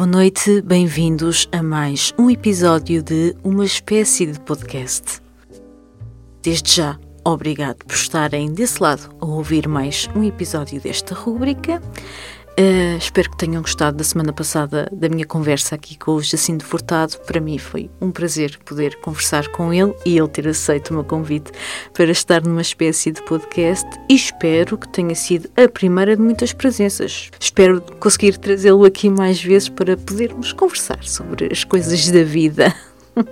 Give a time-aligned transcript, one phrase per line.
[0.00, 5.20] Boa noite, bem-vindos a mais um episódio de Uma Espécie de Podcast.
[6.42, 11.82] Desde já, obrigado por estarem desse lado a ouvir mais um episódio desta rúbrica.
[12.58, 16.64] Uh, espero que tenham gostado da semana passada da minha conversa aqui com o Jacinto
[16.64, 17.16] Furtado.
[17.20, 21.04] Para mim foi um prazer poder conversar com ele e ele ter aceito o meu
[21.04, 21.52] convite
[21.94, 26.52] para estar numa espécie de podcast e espero que tenha sido a primeira de muitas
[26.52, 27.30] presenças.
[27.38, 32.74] Espero conseguir trazê-lo aqui mais vezes para podermos conversar sobre as coisas da vida.
[33.16, 33.24] Uh,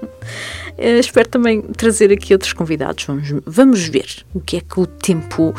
[0.99, 3.05] espero também trazer aqui outros convidados.
[3.05, 5.55] Vamos, vamos ver o que é que o tempo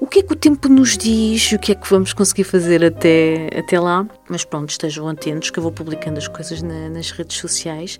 [0.00, 1.52] o que é que o tempo nos diz?
[1.52, 4.06] O que é que vamos conseguir fazer até, até lá?
[4.28, 7.98] Mas pronto, estejam atentos que eu vou publicando as coisas na, nas redes sociais.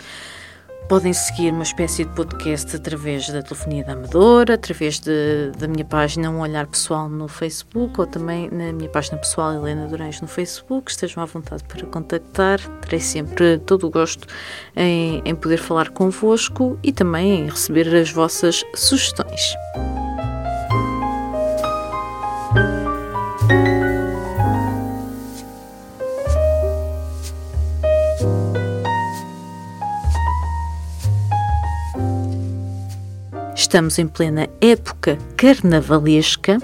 [0.89, 5.85] Podem seguir uma espécie de podcast através da telefonia da Amadora, através de, da minha
[5.85, 10.29] página Um Olhar Pessoal no Facebook ou também na minha página pessoal Helena Durães no
[10.29, 10.91] Facebook.
[10.91, 12.59] Estejam à vontade para contactar.
[12.81, 14.27] Terei sempre todo o gosto
[14.75, 19.43] em, em poder falar convosco e também em receber as vossas sugestões.
[33.69, 36.57] Estamos em plena época carnavalesca.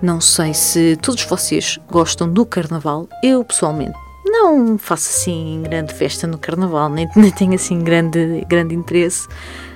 [0.00, 3.08] Não sei se todos vocês gostam do carnaval.
[3.24, 8.72] Eu, pessoalmente, não faço assim grande festa no carnaval, nem, nem tenho assim grande, grande
[8.72, 9.26] interesse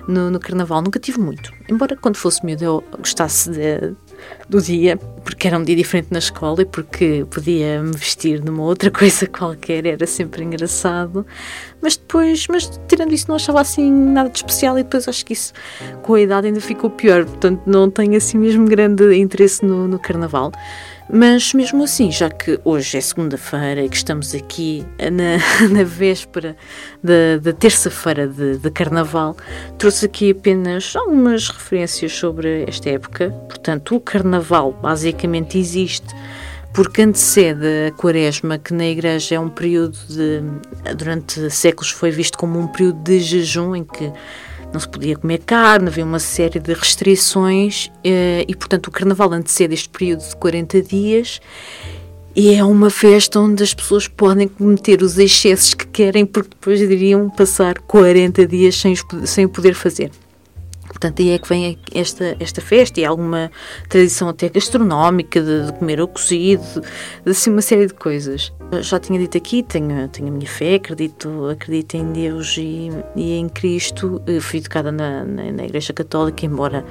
[0.07, 0.81] no, no carnaval.
[0.83, 1.53] Nunca tive muito.
[1.69, 3.97] Embora quando fosse miúdo eu gostasse de,
[4.49, 8.63] do dia, porque era um dia diferente na escola e porque podia me vestir numa
[8.63, 11.27] outra coisa qualquer, era sempre engraçado.
[11.83, 15.33] Mas depois, mas tirando isso, não achava assim nada de especial e depois acho que
[15.33, 15.53] isso
[16.03, 19.99] com a idade ainda ficou pior, portanto não tenho assim mesmo grande interesse no, no
[19.99, 20.53] carnaval.
[21.09, 25.39] Mas mesmo assim, já que hoje é segunda-feira e que estamos aqui na,
[25.71, 26.57] na véspera
[27.03, 29.37] da, terça-feira de, de, Carnaval,
[29.79, 33.31] trouxe aqui apenas algumas referências sobre esta época.
[33.49, 36.15] Portanto, o Carnaval basicamente existe
[36.77, 40.43] porque antecede a Quaresma, que na Igreja é um período de.
[40.95, 44.13] durante séculos foi visto como um período de jejum em que
[44.73, 49.33] não se podia comer carne, havia uma série de restrições eh, e, portanto, o Carnaval
[49.33, 51.41] antecede este período de 40 dias
[52.35, 56.81] e é uma festa onde as pessoas podem cometer os excessos que querem porque depois
[56.81, 58.95] iriam passar 40 dias sem,
[59.25, 60.11] sem o poder fazer.
[60.87, 63.51] Portanto, aí é que vem esta, esta festa e alguma
[63.89, 66.63] tradição até gastronómica de, de comer o cozido,
[67.25, 68.53] de, assim uma série de coisas.
[68.83, 73.35] Já tinha dito aqui, tenho, tenho a minha fé, acredito, acredito em Deus e, e
[73.35, 74.21] em Cristo.
[74.27, 76.85] Eu fui educada na, na, na Igreja Católica, embora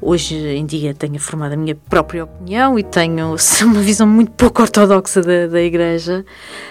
[0.00, 4.62] hoje em dia tenho formado a minha própria opinião e tenho uma visão muito pouco
[4.62, 6.24] ortodoxa da, da Igreja,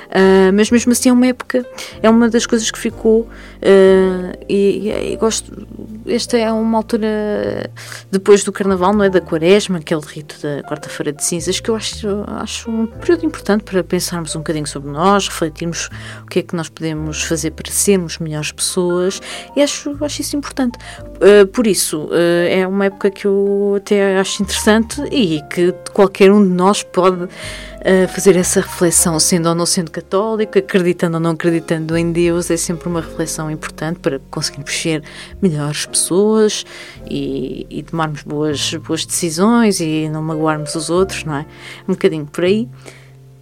[0.08, 1.66] uh, mas mesmo assim é uma época,
[2.02, 5.68] é uma das coisas que ficou uh, e, e, gosto.
[6.08, 7.70] Esta é uma altura
[8.10, 9.10] depois do Carnaval, não é?
[9.10, 13.64] Da Quaresma, aquele rito da Quarta-feira de Cinzas, que eu acho, acho um período importante
[13.64, 15.90] para pensarmos um bocadinho sobre nós, refletirmos
[16.24, 19.22] o que é que nós podemos fazer para sermos melhores pessoas
[19.56, 20.80] e acho, acho isso importante.
[21.18, 22.10] Uh, por isso,
[22.50, 27.24] é uma época que eu até acho interessante e que qualquer um de nós pode
[27.24, 32.50] uh, fazer essa reflexão, sendo ou não sendo católico, acreditando ou não acreditando em Deus,
[32.50, 35.04] é sempre uma reflexão importante para conseguirmos ser
[35.42, 36.66] melhores pessoas
[37.10, 41.46] e, e tomarmos boas, boas decisões e não magoarmos os outros, não é?
[41.88, 42.68] Um bocadinho por aí.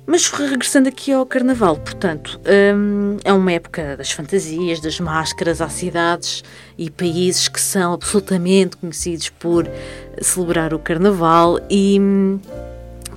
[0.10, 2.40] Mas regressando aqui ao Carnaval, portanto,
[2.74, 6.46] hum, é uma época das fantasias, das máscaras, há cidades
[6.78, 9.70] e países que são absolutamente conhecidos por
[10.22, 12.40] celebrar o Carnaval e, hum,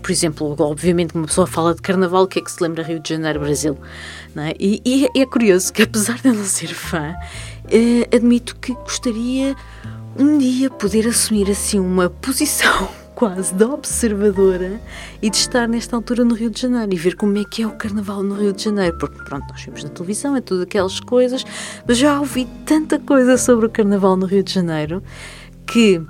[0.03, 2.99] por exemplo, obviamente, uma pessoa fala de Carnaval, o que é que se lembra Rio
[2.99, 3.79] de Janeiro, Brasil?
[4.35, 4.55] Não é?
[4.59, 7.15] E, e é curioso que, apesar de eu não ser fã,
[7.71, 9.55] eh, admito que gostaria
[10.19, 12.89] um dia poder assumir assim uma posição
[13.21, 14.81] quase de observadora
[15.21, 17.67] e de estar nesta altura no Rio de Janeiro e ver como é que é
[17.67, 18.97] o carnaval no Rio de Janeiro.
[18.97, 21.45] Porque, pronto, nós vimos na televisão, é tudo aquelas coisas,
[21.87, 25.03] mas já ouvi tanta coisa sobre o carnaval no Rio de Janeiro
[25.67, 26.01] que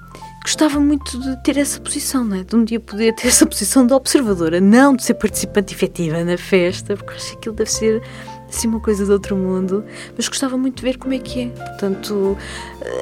[0.45, 2.45] gostava muito de ter essa posição, não é?
[2.45, 6.39] De um dia poder ter essa posição de observadora, não de ser participante efetiva na
[6.39, 8.01] festa, porque acho que aquilo deve ser
[8.51, 9.85] assim uma coisa de outro mundo,
[10.17, 11.47] mas gostava muito de ver como é que é.
[11.49, 12.37] Portanto,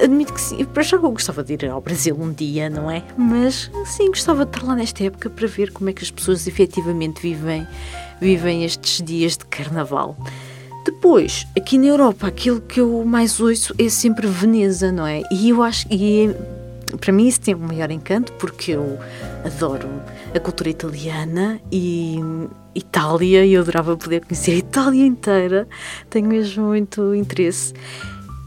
[0.01, 0.63] admito que sim.
[0.65, 3.03] Para já eu gostava de ir ao Brasil um dia, não é?
[3.17, 6.47] Mas sim, gostava de estar lá nesta época para ver como é que as pessoas
[6.47, 7.67] efetivamente vivem,
[8.21, 10.15] vivem estes dias de carnaval.
[10.85, 15.21] Depois, aqui na Europa, aquilo que eu mais ouço é sempre Veneza, não é?
[15.31, 16.58] E eu acho e é,
[16.97, 18.97] para mim isso tem um maior encanto porque eu
[19.45, 19.87] adoro
[20.33, 22.19] a cultura italiana e
[22.73, 25.67] Itália e eu adorava poder conhecer a Itália inteira.
[26.09, 27.73] Tenho mesmo muito interesse.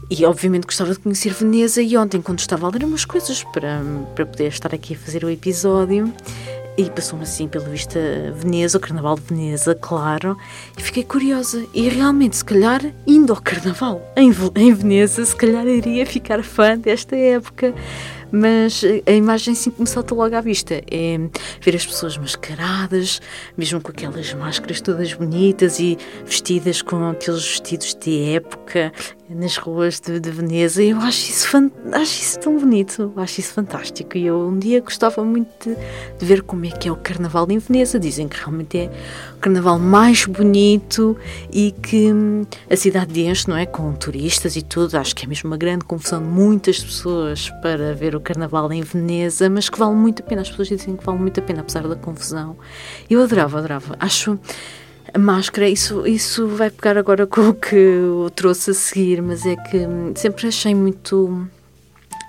[0.09, 3.81] E obviamente gostava de conhecer Veneza e ontem quando estava a ler umas coisas para,
[4.13, 6.13] para poder estar aqui a fazer o episódio
[6.77, 7.99] e passou-me assim pela vista
[8.35, 10.37] Veneza, o Carnaval de Veneza, claro,
[10.77, 11.63] e fiquei curiosa.
[11.73, 16.77] E realmente, se calhar, indo ao Carnaval em, em Veneza, se calhar iria ficar fã
[16.77, 17.73] desta época
[18.35, 21.19] mas a imagem sim me salta logo à vista é
[21.61, 23.21] ver as pessoas mascaradas,
[23.55, 28.91] mesmo com aquelas máscaras todas bonitas e vestidas com aqueles vestidos de época
[29.29, 30.81] nas ruas de, de Veneza.
[30.83, 31.47] Eu acho isso,
[31.91, 34.17] acho isso tão bonito, acho isso fantástico.
[34.17, 35.75] E eu um dia gostava muito de,
[36.17, 37.99] de ver como é que é o carnaval em Veneza.
[37.99, 38.89] Dizem que realmente é
[39.35, 41.17] o carnaval mais bonito
[41.51, 43.65] e que hum, a cidade enche, não é?
[43.65, 44.95] Com turistas e tudo.
[44.95, 48.81] Acho que é mesmo uma grande confusão de muitas pessoas para ver o carnaval em
[48.81, 50.41] Veneza, mas que vale muito a pena.
[50.41, 52.57] As pessoas dizem que vale muito a pena, apesar da confusão.
[53.09, 53.95] Eu adorava, adorava.
[53.99, 54.39] Acho
[55.13, 59.45] a máscara, isso, isso vai pegar agora com o que eu trouxe a seguir, mas
[59.45, 61.47] é que sempre achei muito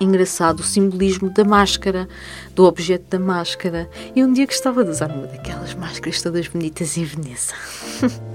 [0.00, 2.08] engraçado o simbolismo da máscara,
[2.54, 3.88] do objeto da máscara.
[4.14, 7.54] E um dia gostava de usar uma daquelas máscaras todas bonitas em Veneza.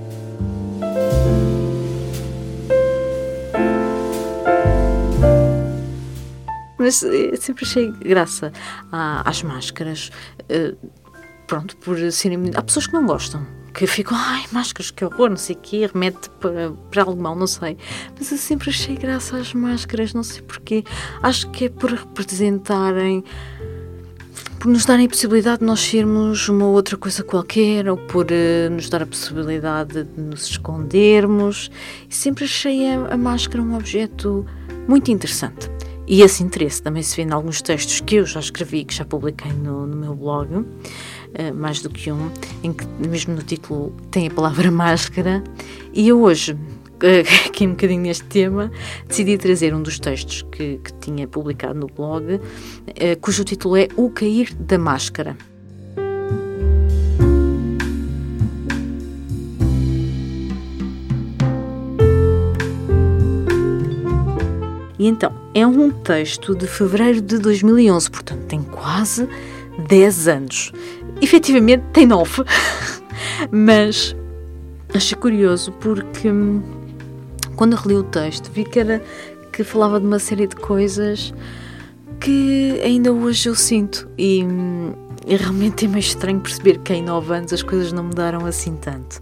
[6.89, 8.51] mas eh, sempre achei graça
[8.91, 10.09] às máscaras.
[10.49, 10.73] Eh,
[11.45, 12.49] pronto, por serem.
[12.55, 13.45] Há pessoas que não gostam,
[13.75, 17.45] que ficam, ai, máscaras, que horror, não sei o quê, remete para, para alemão, não
[17.45, 17.77] sei.
[18.17, 20.83] Mas eu sempre achei graça às máscaras, não sei porquê.
[21.21, 23.23] Acho que é por representarem
[24.59, 28.69] por nos darem a possibilidade de nós sermos uma outra coisa qualquer ou por uh,
[28.69, 31.71] nos dar a possibilidade de nos escondermos.
[32.09, 34.45] Sempre achei a, a, máscara um objeto
[34.85, 35.69] muito interessante.
[36.09, 39.05] E esse interesse também se vê em alguns textos que eu já escrevi, que já
[39.05, 40.65] publiquei no, no meu blog, uh,
[41.53, 42.31] mais do que um,
[42.63, 45.43] em que mesmo no título tem a palavra máscara.
[45.93, 46.57] E eu hoje,
[47.45, 48.71] aqui um bocadinho neste tema,
[49.07, 52.41] decidi trazer um dos textos que, que tinha publicado no blog, uh,
[53.21, 55.37] cujo título é O Cair da Máscara.
[64.99, 69.29] E então, é um texto de fevereiro de 2011, portanto tem quase
[69.87, 70.73] 10 anos.
[71.21, 72.43] Efetivamente tem 9,
[73.49, 74.13] mas
[74.93, 76.61] achei curioso porque hum,
[77.55, 79.01] quando reli o texto vi que, era,
[79.53, 81.33] que falava de uma série de coisas
[82.19, 84.91] que ainda hoje eu sinto e, hum,
[85.25, 88.75] e realmente é meio estranho perceber que em 9 anos as coisas não mudaram assim
[88.75, 89.21] tanto.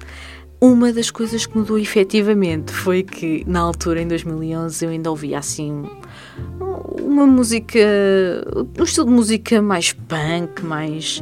[0.59, 5.37] Uma das coisas que mudou efetivamente foi que, na altura, em 2011, eu ainda ouvia
[5.37, 5.85] assim
[6.99, 7.79] uma música,
[8.79, 11.21] um estilo de música mais punk, mais,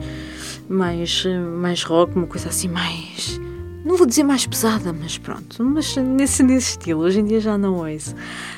[0.69, 1.25] mais,
[1.59, 3.39] mais rock, uma coisa assim mais.
[3.85, 7.55] Não vou dizer mais pesada, mas pronto, mas nesse, nesse estilo, hoje em dia já
[7.55, 8.15] não ouço.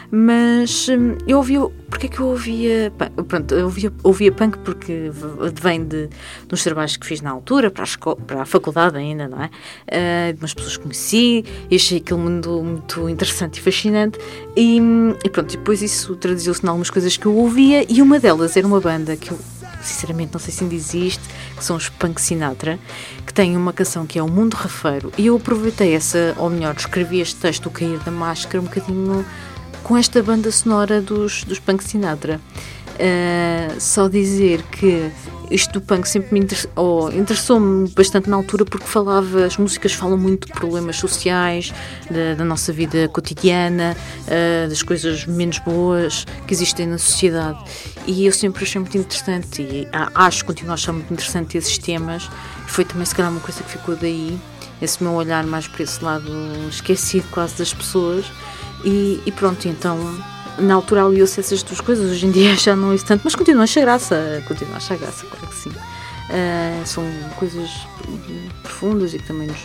[0.09, 1.59] Mas hum, eu ouvia.
[1.89, 2.93] Porque é que eu ouvia.
[3.27, 5.11] Pronto, eu ouvia, ouvia punk porque
[5.61, 6.09] vem de,
[6.49, 9.47] uns trabalhos que fiz na altura, para a, escola, para a faculdade ainda, não é?
[9.47, 14.17] Uh, umas pessoas que conheci, e achei aquele mundo muito interessante e fascinante.
[14.55, 18.17] E, hum, e pronto, depois isso traduziu-se em algumas coisas que eu ouvia, e uma
[18.17, 19.37] delas era uma banda que eu
[19.87, 21.23] sinceramente não sei se ainda existe,
[21.55, 22.79] que são os Punk Sinatra,
[23.25, 25.11] que têm uma canção que é O Mundo Rafeiro.
[25.17, 29.25] E eu aproveitei essa, ou melhor, escrevi este texto, O Cair da Máscara, um bocadinho
[29.83, 32.41] com esta banda sonora dos, dos Punk Sinatra.
[32.95, 35.11] Uh, só dizer que
[35.49, 39.93] isto do punk sempre me interessou, oh, interessou-me bastante na altura porque falava, as músicas
[39.93, 41.73] falam muito de problemas sociais,
[42.09, 47.59] da, da nossa vida cotidiana, uh, das coisas menos boas que existem na sociedade.
[48.05, 52.29] E eu sempre achei muito interessante e acho, continuo a achar muito interessante esses temas.
[52.67, 54.37] Foi também, se calhar, uma coisa que ficou daí,
[54.81, 56.31] esse meu olhar mais para esse lado
[56.69, 58.25] esquecido quase das pessoas.
[58.85, 59.97] E, e pronto, então
[60.59, 63.61] na altura aliou-se essas duas coisas, hoje em dia já não é tanto, mas continua
[63.61, 65.69] a achar graça, continua a achar graça, claro que sim.
[65.69, 67.05] Uh, são
[67.37, 67.69] coisas
[68.61, 69.59] profundas e que também nos.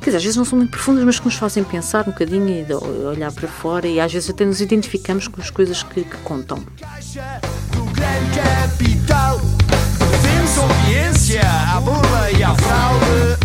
[0.00, 2.48] Quer dizer, às vezes não são muito profundas, mas que nos fazem pensar um bocadinho
[2.48, 2.74] e
[3.06, 6.62] olhar para fora e às vezes até nos identificamos com as coisas que, que contam.
[7.92, 9.40] grande capital.
[10.22, 11.42] Temos audiência
[11.74, 13.36] à burla e à fraude.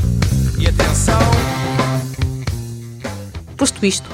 [0.60, 1.20] E atenção.
[3.56, 4.10] Posto isto,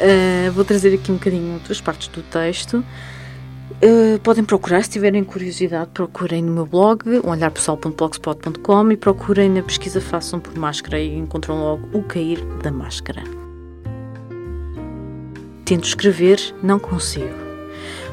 [0.00, 2.84] uh, vou trazer aqui um bocadinho outras partes do texto.
[3.82, 10.00] Uh, podem procurar, se tiverem curiosidade, procurem no meu blog, olharpessoal.blogspot.com e procurem na pesquisa,
[10.00, 13.22] façam por máscara e encontram logo o cair da máscara.
[15.64, 17.32] Tento escrever, não consigo.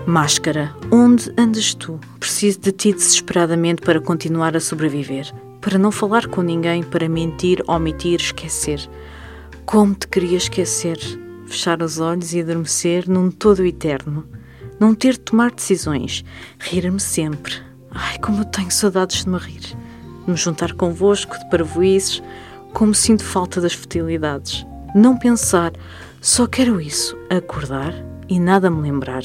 [0.05, 1.99] Máscara, onde andas tu?
[2.17, 7.61] Preciso de ti desesperadamente para continuar a sobreviver, para não falar com ninguém, para mentir,
[7.67, 8.79] omitir, esquecer.
[9.65, 10.97] Como te queria esquecer,
[11.47, 14.27] fechar os olhos e adormecer num todo eterno
[14.79, 16.23] não ter de tomar decisões,
[16.59, 17.53] rir-me sempre.
[17.91, 19.75] Ai, como eu tenho saudades de me rir.
[20.27, 22.21] Me juntar convosco de parvoices,
[22.73, 24.65] como sinto falta das futilidades.
[24.93, 25.73] Não pensar,
[26.21, 27.93] só quero isso, acordar
[28.29, 29.23] e nada me lembrar.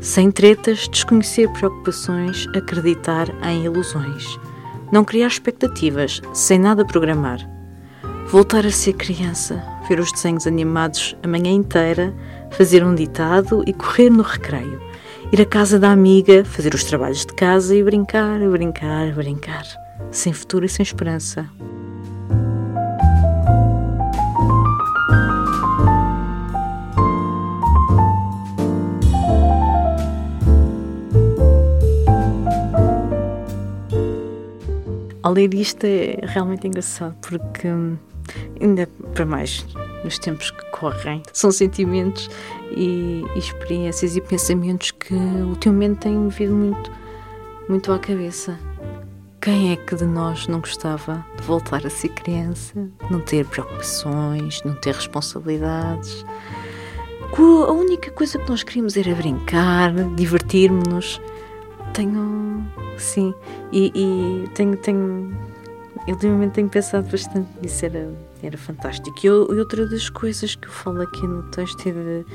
[0.00, 4.38] Sem tretas, desconhecer preocupações, acreditar em ilusões.
[4.92, 7.38] Não criar expectativas, sem nada programar.
[8.28, 12.14] Voltar a ser criança, ver os desenhos animados a manhã inteira,
[12.50, 14.80] fazer um ditado e correr no recreio.
[15.32, 19.64] Ir à casa da amiga, fazer os trabalhos de casa e brincar, brincar, brincar.
[20.10, 21.48] Sem futuro e sem esperança.
[35.28, 37.68] Ao ler isto é realmente engraçado porque
[38.58, 39.62] ainda para mais
[40.02, 41.22] nos tempos que correm.
[41.34, 42.30] São sentimentos
[42.74, 46.90] e, experiências e pensamentos que ultimamente têm vindo muito,
[47.68, 48.58] muito à cabeça.
[49.38, 54.62] Quem é que de nós não gostava de voltar a ser criança, não ter preocupações,
[54.64, 56.24] não ter responsabilidades?
[57.36, 61.20] A única coisa que nós queríamos era brincar, divertir-nos.
[61.92, 62.66] Tenho,
[63.02, 63.34] sim,
[63.72, 65.36] e, e tenho, tenho
[66.12, 68.10] ultimamente tenho pensado bastante nisso, era,
[68.42, 69.16] era fantástico.
[69.22, 72.26] E, eu, e outra das coisas que eu falo aqui no texto é de,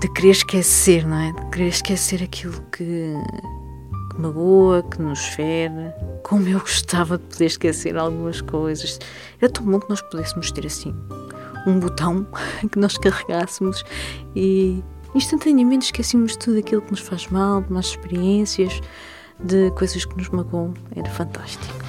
[0.00, 1.32] de querer esquecer, não é?
[1.32, 3.14] De querer esquecer aquilo que,
[4.10, 5.92] que magoa, que nos fere.
[6.22, 8.98] Como eu gostava de poder esquecer algumas coisas.
[9.40, 10.94] Era tão bom que nós pudéssemos ter assim
[11.66, 12.26] um botão
[12.70, 13.84] que nós carregássemos
[14.34, 14.82] e
[15.14, 18.80] instantaneamente esquecíamos tudo aquilo que nos faz mal, de más experiências,
[19.42, 20.74] de coisas que nos magoam.
[20.94, 21.80] Era fantástico.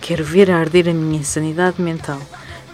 [0.00, 2.20] Quero ver arder a minha sanidade mental.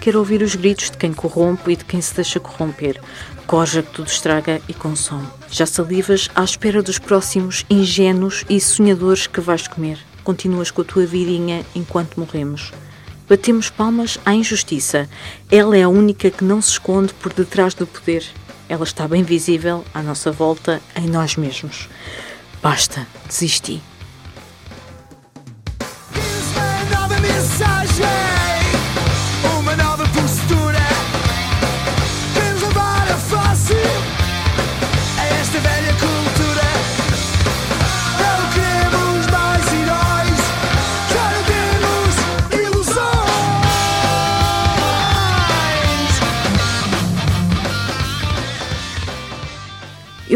[0.00, 2.98] Quero ouvir os gritos de quem corrompe e de quem se deixa corromper.
[3.46, 5.26] Corja que tudo estraga e consome.
[5.50, 9.98] Já salivas à espera dos próximos ingênuos e sonhadores que vais comer.
[10.24, 12.72] Continuas com a tua vidinha enquanto morremos.
[13.28, 15.06] Batemos palmas à injustiça.
[15.50, 18.24] Ela é a única que não se esconde por detrás do poder.
[18.70, 21.90] Ela está bem visível à nossa volta, em nós mesmos.
[22.62, 23.82] Basta, desisti.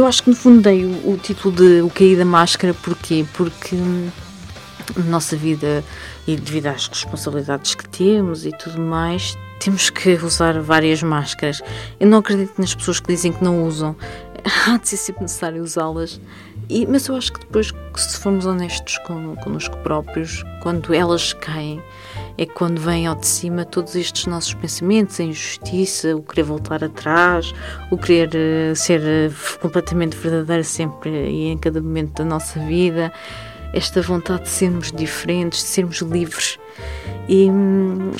[0.04, 3.25] Eu acho que no fundo dei o, o título de O Cair da Máscara, porquê?
[3.32, 4.11] Porque hum,
[4.94, 5.82] na nossa vida
[6.26, 11.62] e devido às responsabilidades que temos e tudo mais, temos que usar várias máscaras.
[11.99, 13.96] Eu não acredito nas pessoas que dizem que não usam.
[14.68, 16.20] Há de ser sempre necessário usá-las.
[16.68, 21.82] E, mas eu acho que depois, se formos honestos con, connosco próprios, quando elas caem,
[22.36, 26.82] é quando vem ao de cima todos estes nossos pensamentos, a injustiça, o querer voltar
[26.82, 27.52] atrás,
[27.90, 28.30] o querer
[28.72, 33.12] uh, ser uh, completamente verdadeiro sempre e em cada momento da nossa vida,
[33.72, 36.58] esta vontade de sermos diferentes, de sermos livres.
[37.28, 38.12] E hum,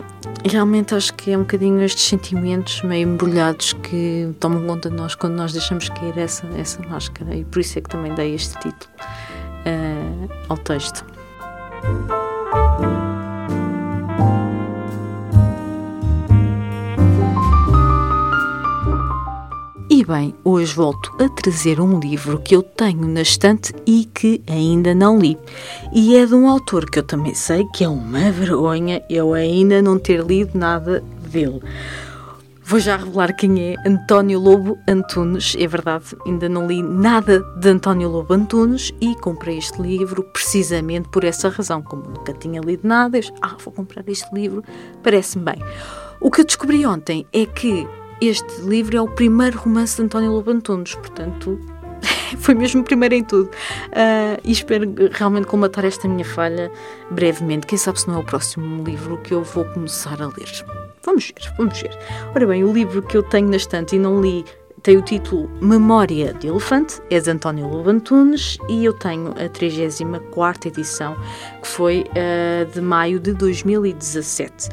[0.44, 5.14] realmente acho que é um bocadinho estes sentimentos meio embrulhados que tomam conta de nós
[5.14, 8.54] quando nós deixamos cair essa, essa máscara, e por isso é que também dei este
[8.54, 8.90] título
[9.66, 11.04] uh, ao texto.
[20.07, 24.95] Bem, hoje volto a trazer um livro que eu tenho na estante e que ainda
[24.95, 25.39] não li.
[25.95, 29.81] E é de um autor que eu também sei que é uma vergonha eu ainda
[29.81, 31.63] não ter lido nada dele.
[32.63, 35.57] Vou já revelar quem é António Lobo Antunes.
[35.59, 41.09] É verdade, ainda não li nada de António Lobo Antunes e comprei este livro precisamente
[41.09, 41.81] por essa razão.
[41.81, 44.63] Como nunca tinha lido nada, eu ah, vou comprar este livro,
[45.03, 45.65] parece-me bem.
[46.21, 47.87] O que eu descobri ontem é que
[48.21, 51.59] este livro é o primeiro romance de António Lobo Antunes, portanto,
[52.38, 53.49] foi mesmo o primeiro em tudo.
[53.49, 56.71] Uh, e espero realmente colmatar esta minha falha
[57.11, 57.66] brevemente.
[57.66, 60.64] Quem sabe se não é o próximo livro que eu vou começar a ler.
[61.02, 61.97] Vamos ver, vamos ver.
[62.35, 64.44] Ora bem, o livro que eu tenho na estante e não li
[64.85, 69.49] tem o título Memória de Elefante, é de António Lobo Antunes e eu tenho a
[69.49, 71.16] 34 edição,
[71.62, 74.68] que foi uh, de maio de 2017.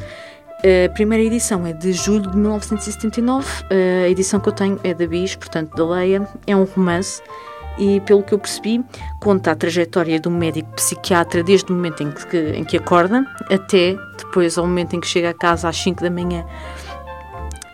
[0.64, 3.48] A primeira edição é de julho de 1979,
[4.06, 7.20] a edição que eu tenho é da Bis, portanto da Leia, é um romance
[7.80, 8.84] e, pelo que eu percebi,
[9.20, 13.96] conta a trajetória um médico psiquiatra desde o momento em que, em que acorda até
[14.18, 16.46] depois ao momento em que chega a casa às 5 da manhã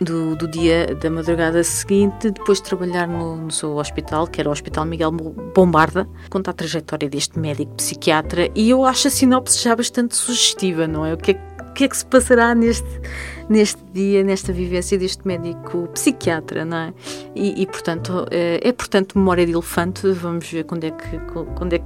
[0.00, 4.48] do, do dia da madrugada seguinte, depois de trabalhar no, no, seu hospital, que era
[4.48, 9.62] o Hospital Miguel Bombarda, conta a trajetória deste médico psiquiatra e eu acho a sinopse
[9.62, 11.14] já bastante sugestiva, não é?
[11.14, 11.47] O que é, o
[11.78, 12.88] que, é que se passará neste
[13.48, 16.92] neste dia, nesta vivência deste médico psiquiatra, não é?
[17.34, 20.10] E, e portanto, é, é, portanto memória de elefante.
[20.10, 21.18] Vamos ver quando é que,
[21.56, 21.84] quando é que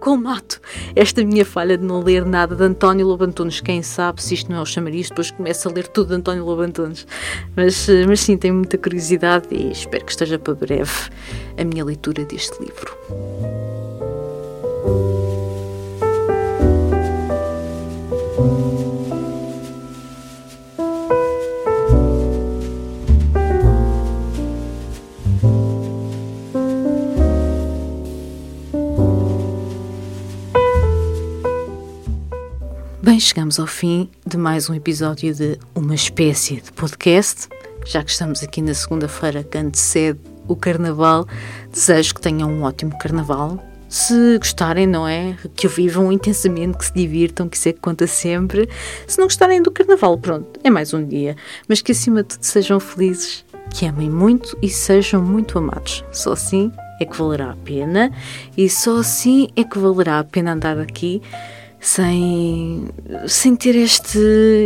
[0.00, 0.60] colmato
[0.94, 3.60] esta minha falha de não ler nada de António Lobantunes.
[3.60, 6.44] Quem sabe se isto não é o chamariz, depois começo a ler tudo de António
[6.44, 7.06] Lobantunes.
[7.54, 11.10] Mas, mas sim, tenho muita curiosidade e espero que esteja para breve
[11.58, 12.96] a minha leitura deste livro.
[33.06, 37.48] Bem, chegamos ao fim de mais um episódio de Uma Espécie de Podcast.
[37.84, 41.24] Já que estamos aqui na segunda-feira que antecede o Carnaval,
[41.70, 43.64] desejo que tenham um ótimo Carnaval.
[43.88, 45.36] Se gostarem, não é?
[45.54, 48.68] Que o vivam intensamente, que se divirtam, que isso é que conta sempre.
[49.06, 51.36] Se não gostarem do Carnaval, pronto, é mais um dia.
[51.68, 56.04] Mas que acima de tudo sejam felizes, que amem muito e sejam muito amados.
[56.10, 58.10] Só assim é que valerá a pena
[58.56, 61.22] e só assim é que valerá a pena andar aqui
[61.86, 62.88] sem,
[63.28, 64.18] sem ter este,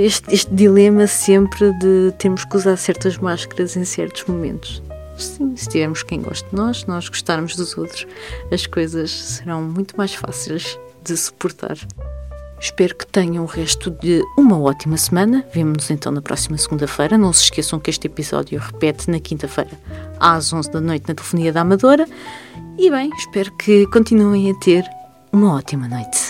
[0.04, 4.82] este, este dilema sempre de termos que usar certas máscaras em certos momentos.
[5.18, 8.06] Sim, se tivermos quem goste de nós, nós gostarmos dos outros,
[8.50, 11.76] as coisas serão muito mais fáceis de suportar.
[12.58, 15.44] Espero que tenham o resto de uma ótima semana.
[15.52, 17.18] Vemo-nos então na próxima segunda-feira.
[17.18, 19.70] Não se esqueçam que este episódio repete na quinta-feira,
[20.18, 22.06] às 11 da noite, na Telefonia da Amadora.
[22.78, 24.84] E bem, espero que continuem a ter
[25.32, 26.29] uma ótima noite.